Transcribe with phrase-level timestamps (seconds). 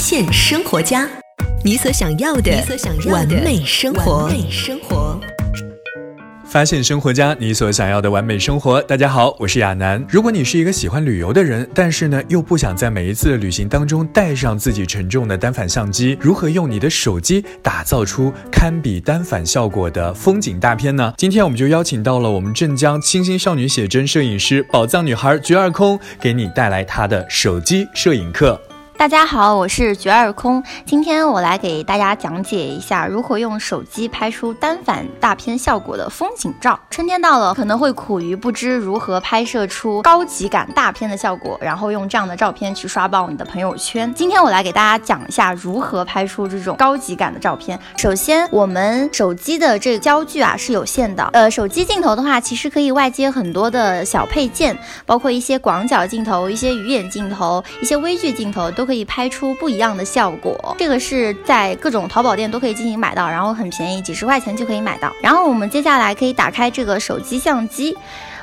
[0.00, 1.06] 现生活家，
[1.62, 2.50] 你所想要的
[3.12, 4.30] 完美生活。
[6.46, 8.80] 发现生活家，你所想要的完美生活。
[8.80, 10.02] 大家好，我是亚楠。
[10.08, 21.12] 如果你是一个喜欢旅游的人，但是呢又不想在每一次旅行当中带上自己沉重的单反相机，如何用你的手机打造出堪比单反效果的风景大片呢？
[21.18, 28.58] 今天我们就邀请到了我们镇江清新少女写真摄影师宝藏女孩菊二空，给你带来她的手机摄影课。
[29.00, 30.62] 大家好，我是绝二空。
[30.84, 36.78] 今天我来给大家讲解一下如何用手机拍出单反大片效果的风景照。
[36.90, 44.12] 春天到了，可能会苦于不知如何拍摄出高级感大片的效果，然后用这样的照片去刷爆你的朋友圈。
[44.12, 47.80] 今天我来给大家讲一下如何拍出这种高级感的照片。
[47.96, 51.26] 首先，我们手机的这个焦距啊是有限的。
[51.32, 58.89] 呃，手机镜头的话，其实可以外接很多的小配件，包括一些广角镜头、一些鱼眼镜头、一些微距镜头都。
[58.90, 65.12] 可以拍出不一样的效果，这个是在各种淘宝店都可以进行买到，然后很便宜，几十块钱就可以买到。
[65.22, 67.96] 然后我们接下来可以打开这个手机相机。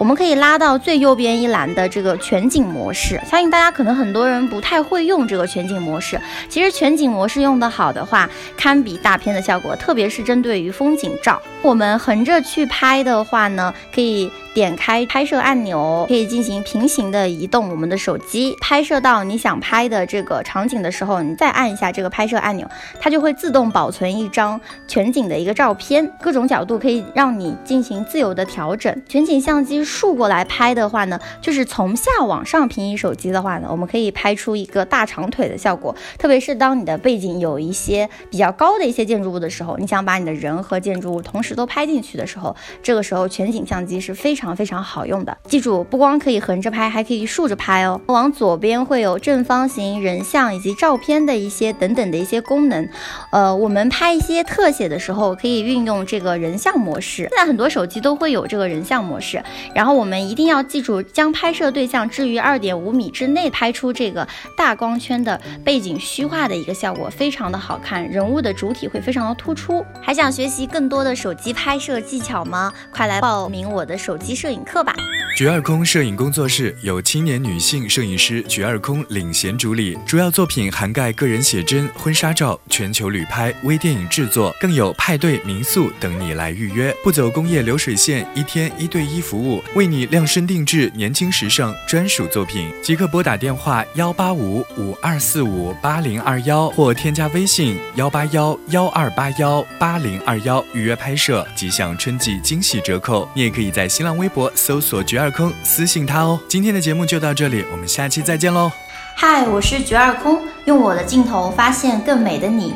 [0.00, 6.18] 我们可以拉到最右边一栏的这个全景模式，相信大家可能很多人不太会用这个全景模式。
[6.48, 11.38] 其实全景模式用得好的话，堪比大片的效果，特别是针对于风景照。
[11.60, 22.66] 我们横着去拍的话呢，可以点开拍摄按钮，可以进行平行的移动我们的手机，拍摄到你想拍的这个场景的时候，你再按一下这个拍摄按钮，
[22.98, 29.02] 它就会自动保存一张全景的一个照片，各种角度可以让你进行自由的调整。
[29.06, 29.89] 全景相机。
[29.90, 35.94] 竖过来拍的话呢，就是从下往上平移手机的话呢，我们可以拍出一个大长腿的效果。
[36.16, 45.36] 特别是当你的背景有一些比较高的一些建筑物的时候，你想把你的人和建筑物同时都拍进去的时候，这个时候全景相机是非常非常好用的。
[45.48, 48.00] 记住，不光可以横着拍，还可以竖着拍哦。
[48.06, 52.88] 往左边会有正方形、人像以及照片的一些等等的一些功能。
[53.32, 57.28] 呃，我们拍一些特写的时候，可以运用这个人像模式。
[57.30, 59.42] 现在很多手机都会有这个人像模式。
[59.80, 69.82] 然后我们一定要记住，将拍摄对象置于二点五米之内，拍出这个大光圈的背景虚化的一个效果，非常的好看，人物的主体会非常的突出。
[70.02, 72.70] 还想学习更多的手机拍摄技巧吗？
[72.92, 74.94] 快来报名我的手机摄影课吧！
[75.34, 92.70] 绝二空摄影工作室由青年女性摄影师绝二空领衔主理，主要作品涵盖个人写真、婚纱照、全球旅拍、微电影制作，更有派对、民宿等你来预约，不走工业流水线，一天一对一服务，为你量身定制年轻时尚专属作品。
[92.82, 103.26] 即刻拨打电话幺八五五二四五八零二幺，或添加微信幺八幺幺二八幺八零二幺预约拍摄，即享春季惊喜折扣。
[103.34, 105.30] 你也可以在新浪微博搜索绝二。
[105.30, 106.40] 空私信他哦。
[106.48, 108.70] 今天的节目就到这里，我们下期再见喽。
[109.14, 112.74] 嗨，我是绝二空，用我的镜头发现更美的你。